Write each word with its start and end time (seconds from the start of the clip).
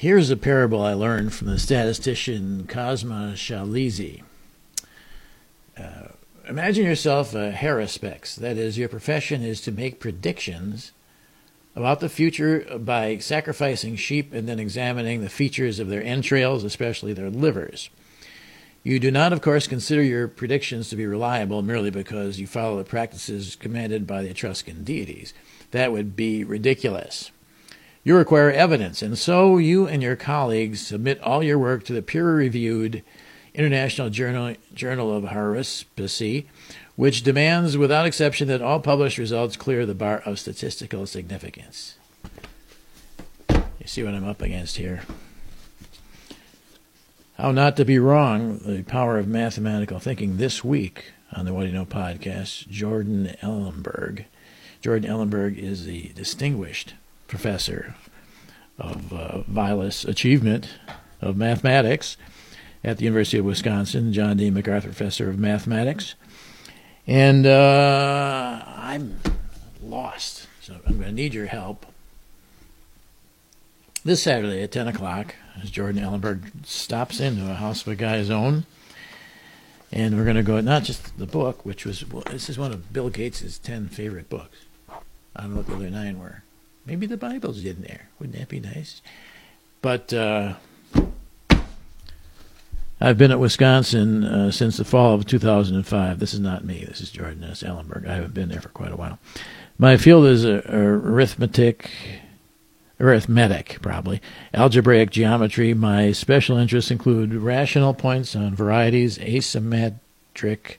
Here's 0.00 0.30
a 0.30 0.36
parable 0.38 0.80
I 0.80 0.94
learned 0.94 1.34
from 1.34 1.48
the 1.48 1.58
statistician 1.58 2.64
Cosma 2.66 3.34
Shalizi. 3.34 4.22
Uh, 5.78 6.14
imagine 6.48 6.86
yourself 6.86 7.34
a 7.34 7.52
haruspex. 7.52 8.34
That 8.36 8.56
is, 8.56 8.78
your 8.78 8.88
profession 8.88 9.42
is 9.42 9.60
to 9.60 9.70
make 9.70 10.00
predictions 10.00 10.92
about 11.76 12.00
the 12.00 12.08
future 12.08 12.78
by 12.78 13.18
sacrificing 13.18 13.94
sheep 13.94 14.32
and 14.32 14.48
then 14.48 14.58
examining 14.58 15.20
the 15.20 15.28
features 15.28 15.78
of 15.78 15.88
their 15.88 16.02
entrails, 16.02 16.64
especially 16.64 17.12
their 17.12 17.28
livers. 17.28 17.90
You 18.82 18.98
do 19.00 19.10
not, 19.10 19.34
of 19.34 19.42
course, 19.42 19.66
consider 19.66 20.02
your 20.02 20.28
predictions 20.28 20.88
to 20.88 20.96
be 20.96 21.04
reliable 21.04 21.60
merely 21.60 21.90
because 21.90 22.40
you 22.40 22.46
follow 22.46 22.78
the 22.78 22.84
practices 22.84 23.54
commanded 23.54 24.06
by 24.06 24.22
the 24.22 24.30
Etruscan 24.30 24.82
deities. 24.82 25.34
That 25.72 25.92
would 25.92 26.16
be 26.16 26.42
ridiculous. 26.42 27.32
You 28.02 28.16
require 28.16 28.50
evidence, 28.50 29.02
and 29.02 29.18
so 29.18 29.58
you 29.58 29.86
and 29.86 30.02
your 30.02 30.16
colleagues 30.16 30.80
submit 30.80 31.20
all 31.20 31.42
your 31.42 31.58
work 31.58 31.84
to 31.84 31.92
the 31.92 32.00
peer 32.00 32.34
reviewed 32.34 33.02
International 33.52 34.08
Journal, 34.08 34.54
Journal 34.72 35.14
of 35.14 35.24
Haruspicy, 35.24 36.46
which 36.96 37.22
demands 37.22 37.76
without 37.76 38.06
exception 38.06 38.48
that 38.48 38.62
all 38.62 38.80
published 38.80 39.18
results 39.18 39.56
clear 39.56 39.84
the 39.84 39.94
bar 39.94 40.22
of 40.24 40.38
statistical 40.38 41.06
significance. 41.06 41.96
You 43.50 43.86
see 43.86 44.02
what 44.02 44.14
I'm 44.14 44.26
up 44.26 44.40
against 44.40 44.78
here. 44.78 45.02
How 47.36 47.52
Not 47.52 47.76
to 47.76 47.84
Be 47.84 47.98
Wrong, 47.98 48.58
The 48.58 48.82
Power 48.82 49.18
of 49.18 49.28
Mathematical 49.28 49.98
Thinking, 49.98 50.38
this 50.38 50.64
week 50.64 51.12
on 51.32 51.44
the 51.44 51.52
Whad'ya 51.52 51.72
Know 51.72 51.86
podcast, 51.86 52.68
Jordan 52.68 53.34
Ellenberg. 53.42 54.24
Jordan 54.80 55.10
Ellenberg 55.10 55.58
is 55.58 55.84
the 55.84 56.12
distinguished 56.14 56.94
professor 57.30 57.94
of 58.78 59.12
uh, 59.12 59.42
Vilas 59.42 60.04
Achievement 60.04 60.68
of 61.22 61.36
Mathematics 61.36 62.16
at 62.82 62.98
the 62.98 63.04
University 63.04 63.38
of 63.38 63.44
Wisconsin, 63.44 64.12
John 64.12 64.36
D. 64.36 64.50
MacArthur 64.50 64.88
Professor 64.88 65.30
of 65.30 65.38
Mathematics. 65.38 66.14
And 67.06 67.46
uh, 67.46 68.62
I'm 68.66 69.20
lost, 69.82 70.48
so 70.60 70.76
I'm 70.86 70.94
going 70.94 71.08
to 71.08 71.12
need 71.12 71.32
your 71.32 71.46
help. 71.46 71.86
This 74.04 74.22
Saturday 74.22 74.62
at 74.62 74.72
10 74.72 74.88
o'clock, 74.88 75.34
as 75.62 75.70
Jordan 75.70 76.02
Ellenberg 76.02 76.66
stops 76.66 77.20
into 77.20 77.50
a 77.50 77.54
house 77.54 77.82
of 77.82 77.88
a 77.88 77.94
guy's 77.94 78.30
own, 78.30 78.64
and 79.92 80.16
we're 80.16 80.24
going 80.24 80.36
to 80.36 80.42
go 80.42 80.60
not 80.60 80.84
just 80.84 81.18
the 81.18 81.26
book, 81.26 81.64
which 81.66 81.84
was 81.84 82.08
well, 82.08 82.22
this 82.30 82.48
is 82.48 82.58
one 82.58 82.72
of 82.72 82.92
Bill 82.92 83.10
Gates' 83.10 83.58
10 83.58 83.88
favorite 83.88 84.28
books. 84.28 84.58
I 85.36 85.42
don't 85.42 85.50
know 85.50 85.56
what 85.58 85.66
the 85.66 85.74
other 85.74 85.90
nine 85.90 86.18
were. 86.18 86.42
Maybe 86.90 87.06
the 87.06 87.16
Bible's 87.16 87.64
in 87.64 87.82
there. 87.82 88.08
Wouldn't 88.18 88.36
that 88.36 88.48
be 88.48 88.58
nice? 88.58 89.00
But 89.80 90.12
uh, 90.12 90.54
I've 93.00 93.16
been 93.16 93.30
at 93.30 93.38
Wisconsin 93.38 94.24
uh, 94.24 94.50
since 94.50 94.76
the 94.76 94.84
fall 94.84 95.14
of 95.14 95.24
2005. 95.24 96.18
This 96.18 96.34
is 96.34 96.40
not 96.40 96.64
me. 96.64 96.84
This 96.84 97.00
is 97.00 97.12
Jordan 97.12 97.44
S. 97.44 97.62
Ellenberg. 97.62 98.08
I 98.08 98.16
haven't 98.16 98.34
been 98.34 98.48
there 98.48 98.60
for 98.60 98.70
quite 98.70 98.90
a 98.90 98.96
while. 98.96 99.20
My 99.78 99.96
field 99.96 100.26
is 100.26 100.44
uh, 100.44 100.62
arithmetic, 100.68 101.92
arithmetic 102.98 103.78
probably, 103.80 104.20
algebraic 104.52 105.10
geometry. 105.10 105.72
My 105.72 106.10
special 106.10 106.56
interests 106.56 106.90
include 106.90 107.32
rational 107.34 107.94
points 107.94 108.34
on 108.34 108.56
varieties, 108.56 109.16
asymmetric 109.18 110.78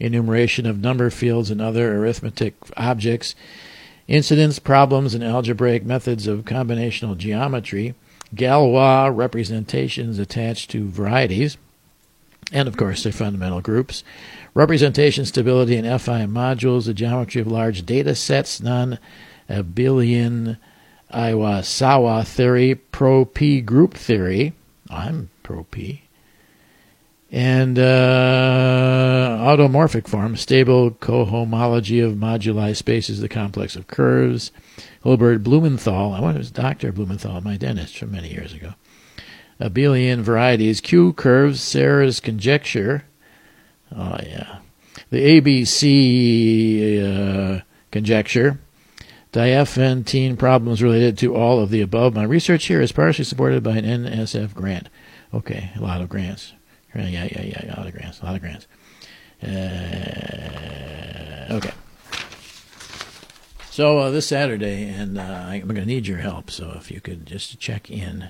enumeration 0.00 0.66
of 0.66 0.80
number 0.80 1.08
fields 1.08 1.52
and 1.52 1.62
other 1.62 1.98
arithmetic 1.98 2.54
objects, 2.76 3.36
incidence 4.08 4.58
problems 4.58 5.14
and 5.14 5.24
algebraic 5.24 5.84
methods 5.84 6.26
of 6.26 6.44
combinational 6.44 7.16
geometry, 7.16 7.94
Galois 8.34 9.14
representations 9.14 10.18
attached 10.18 10.70
to 10.70 10.90
varieties, 10.90 11.56
and 12.50 12.68
of 12.68 12.76
course 12.76 13.02
their 13.02 13.12
fundamental 13.12 13.60
groups, 13.60 14.04
representation 14.54 15.24
stability 15.24 15.76
in 15.76 15.84
FI 15.98 16.22
modules, 16.26 16.86
the 16.86 16.94
geometry 16.94 17.40
of 17.40 17.46
large 17.46 17.84
data 17.84 18.14
sets, 18.14 18.60
non 18.60 18.98
abelian 19.48 20.58
Iwasawa 21.12 22.26
theory, 22.26 22.74
pro 22.74 23.24
P 23.24 23.60
group 23.60 23.94
theory. 23.94 24.54
I'm 24.88 25.30
pro 25.42 25.64
P. 25.64 26.02
And 27.30 27.78
uh, 27.78 27.82
automorphic 29.42 30.08
form, 30.08 30.36
stable 30.36 30.92
cohomology 30.92 32.04
of 32.04 32.14
moduli 32.14 32.74
spaces, 32.76 33.20
the 33.20 33.28
complex 33.28 33.76
of 33.76 33.86
curves, 33.86 34.52
Hilbert 35.02 35.42
Blumenthal. 35.42 36.12
I 36.12 36.20
wonder 36.20 36.30
if 36.30 36.36
it 36.36 36.38
was 36.38 36.50
Dr. 36.50 36.92
Blumenthal, 36.92 37.40
my 37.40 37.56
dentist 37.56 37.98
from 37.98 38.12
many 38.12 38.32
years 38.32 38.52
ago. 38.54 38.74
Abelian 39.60 40.20
varieties, 40.20 40.80
Q 40.80 41.12
curves, 41.12 41.60
Serre's 41.60 42.20
conjecture. 42.20 43.04
Oh, 43.94 44.18
yeah. 44.22 44.58
The 45.10 45.40
ABC 45.40 47.02
uh, 47.58 47.60
conjecture. 47.90 48.58
Diophantine 49.32 50.38
problems 50.38 50.82
related 50.82 51.16
to 51.18 51.34
all 51.34 51.60
of 51.60 51.70
the 51.70 51.80
above. 51.80 52.14
My 52.14 52.24
research 52.24 52.66
here 52.66 52.80
is 52.82 52.92
partially 52.92 53.24
supported 53.24 53.62
by 53.62 53.76
an 53.76 53.84
NSF 53.84 54.52
grant. 54.54 54.88
Okay, 55.32 55.70
a 55.76 55.80
lot 55.80 56.02
of 56.02 56.08
grants. 56.08 56.52
Yeah, 56.94 57.06
yeah, 57.06 57.42
yeah, 57.42 57.74
a 57.74 57.76
lot 57.78 57.86
of 57.86 57.94
grants, 57.94 58.20
a 58.20 58.26
lot 58.26 58.34
of 58.34 58.42
grants. 58.42 58.66
Uh, 59.42 59.48
okay. 61.50 61.72
So 63.70 63.98
uh, 63.98 64.10
this 64.10 64.26
Saturday, 64.26 64.84
and 64.88 65.18
uh, 65.18 65.22
I'm 65.22 65.62
going 65.62 65.76
to 65.76 65.86
need 65.86 66.06
your 66.06 66.18
help. 66.18 66.50
So 66.50 66.74
if 66.76 66.90
you 66.90 67.00
could 67.00 67.26
just 67.26 67.58
check 67.58 67.90
in 67.90 68.28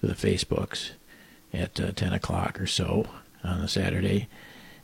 to 0.00 0.06
the 0.06 0.14
Facebooks 0.14 0.90
at 1.52 1.80
uh, 1.80 1.92
10 1.92 2.12
o'clock 2.12 2.60
or 2.60 2.66
so 2.66 3.08
on 3.42 3.60
a 3.60 3.68
Saturday 3.68 4.28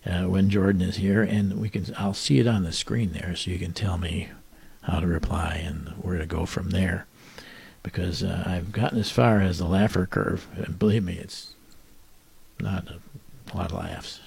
uh, 0.07 0.23
when 0.23 0.51
Jordan 0.51 0.83
is 0.83 0.97
here, 0.97 1.23
and 1.23 1.61
we 1.61 1.69
can 1.69 1.87
I'll 1.97 2.15
see 2.15 2.39
it 2.39 2.47
on 2.47 2.63
the 2.65 2.73
screen 2.73 3.13
there, 3.13 3.37
so 3.37 3.51
you 3.51 3.59
can 3.59 3.73
tell 3.73 3.99
me 3.99 4.31
how 4.83 5.01
to 5.01 5.07
reply 5.07 5.63
and 5.65 5.89
where 6.01 6.19
to 6.19 6.27
go 6.27 6.47
from 6.47 6.71
there. 6.71 7.07
Because 7.83 8.23
uh, 8.23 8.43
I've 8.47 8.73
gotten 8.73 8.99
as 8.99 9.11
far 9.11 9.41
as 9.41 9.59
the 9.59 9.67
Laffer 9.67 10.09
curve, 10.09 10.47
and 10.57 10.79
believe 10.79 11.05
me, 11.05 11.15
it's 11.15 11.55
not 12.59 12.89
a 12.89 13.57
lot 13.57 13.73
of 13.73 13.79
laughs. 13.79 14.21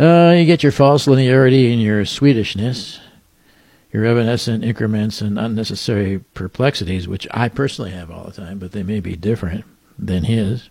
Uh, 0.00 0.32
you 0.32 0.46
get 0.46 0.62
your 0.62 0.72
false 0.72 1.06
linearity 1.06 1.70
and 1.72 1.82
your 1.82 2.04
Swedishness 2.04 3.00
your 3.92 4.04
evanescent 4.04 4.64
increments 4.64 5.20
and 5.20 5.38
unnecessary 5.38 6.20
perplexities, 6.34 7.08
which 7.08 7.26
I 7.32 7.48
personally 7.48 7.90
have 7.90 8.10
all 8.10 8.24
the 8.24 8.32
time, 8.32 8.58
but 8.58 8.72
they 8.72 8.82
may 8.82 9.00
be 9.00 9.16
different 9.16 9.64
than 9.98 10.24
his. 10.24 10.68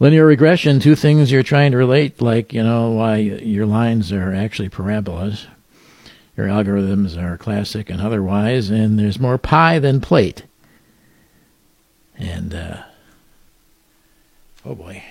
Linear 0.00 0.26
regression, 0.26 0.80
two 0.80 0.96
things 0.96 1.30
you're 1.30 1.42
trying 1.42 1.72
to 1.72 1.76
relate, 1.76 2.20
like, 2.20 2.52
you 2.52 2.62
know, 2.62 2.90
why 2.90 3.16
your 3.16 3.66
lines 3.66 4.10
are 4.10 4.34
actually 4.34 4.68
parabolas. 4.68 5.46
Your 6.36 6.48
algorithms 6.48 7.16
are 7.16 7.38
classic 7.38 7.90
and 7.90 8.00
otherwise, 8.00 8.70
and 8.70 8.98
there's 8.98 9.20
more 9.20 9.38
pie 9.38 9.78
than 9.78 10.00
plate. 10.00 10.44
And, 12.16 12.54
uh, 12.54 12.82
oh 14.64 14.74
boy. 14.74 15.04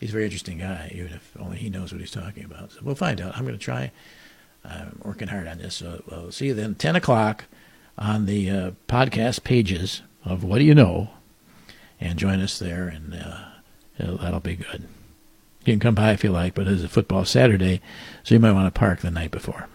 He's 0.00 0.08
a 0.10 0.12
very 0.12 0.24
interesting 0.24 0.58
guy, 0.58 0.90
even 0.94 1.12
if 1.12 1.36
only 1.38 1.58
he 1.58 1.70
knows 1.70 1.92
what 1.92 2.00
he's 2.00 2.10
talking 2.10 2.44
about. 2.44 2.72
So 2.72 2.80
we'll 2.82 2.94
find 2.94 3.20
out. 3.20 3.36
I'm 3.36 3.44
going 3.44 3.56
to 3.56 3.62
try 3.62 3.92
I'm 4.64 5.00
working 5.04 5.28
hard 5.28 5.48
on 5.48 5.58
this. 5.58 5.76
So 5.76 6.02
we'll 6.10 6.32
see 6.32 6.46
you 6.46 6.54
then, 6.54 6.74
10 6.74 6.96
o'clock 6.96 7.44
on 7.98 8.26
the 8.26 8.50
uh, 8.50 8.70
podcast 8.88 9.44
pages 9.44 10.02
of 10.24 10.42
Whad'ya 10.42 10.74
Know? 10.74 11.10
And 12.00 12.18
join 12.18 12.40
us 12.40 12.58
there, 12.58 12.88
and 12.88 13.14
uh, 13.14 14.16
that'll 14.16 14.40
be 14.40 14.56
good. 14.56 14.88
You 15.66 15.74
can 15.74 15.80
come 15.80 15.94
by 15.94 16.12
if 16.12 16.24
you 16.24 16.30
like, 16.30 16.54
but 16.54 16.66
it's 16.66 16.82
a 16.82 16.88
football 16.88 17.26
Saturday, 17.26 17.82
so 18.24 18.34
you 18.34 18.40
might 18.40 18.52
want 18.52 18.72
to 18.72 18.78
park 18.78 19.00
the 19.00 19.10
night 19.10 19.30
before. 19.30 19.68